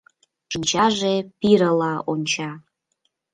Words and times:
Шинчаже 0.51 1.13
пирыла 1.39 1.93
онча. 2.11 2.51